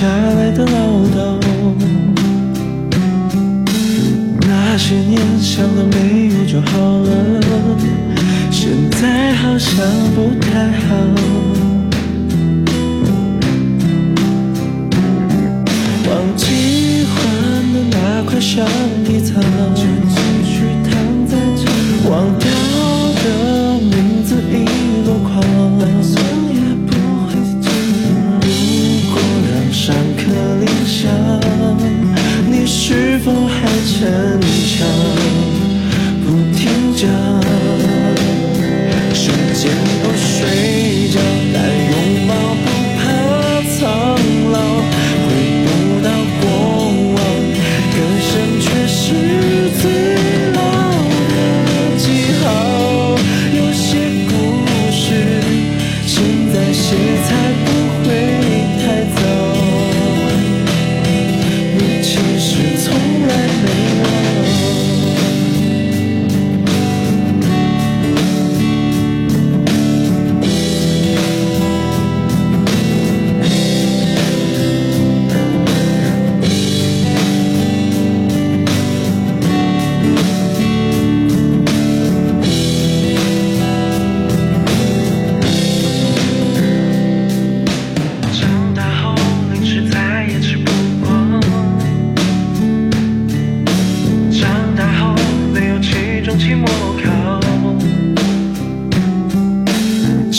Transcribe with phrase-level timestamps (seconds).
[0.00, 0.70] 下来的唠
[1.14, 1.36] 叨，
[4.48, 7.10] 那些年想的没有就好了，
[8.50, 9.76] 现在好像
[10.14, 10.96] 不太好。
[16.08, 17.20] 忘记还
[17.74, 18.64] 的那块伤
[19.04, 19.09] 疤。
[37.20, 37.40] 啊
[39.14, 39.89] 瞬间。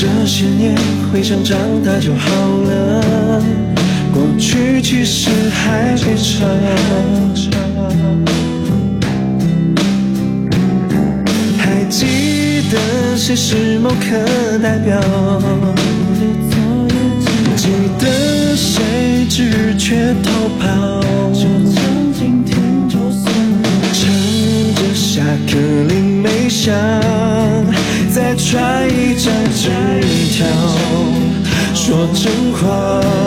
[0.00, 0.74] 这些年
[1.12, 2.30] 回想长大就好
[2.64, 3.44] 了，
[4.14, 6.48] 过去其实还长。
[11.58, 14.98] 还记得谁是某刻代表？
[17.54, 17.68] 记
[17.98, 20.99] 得谁只缺逃跑？
[31.90, 33.19] 说真话。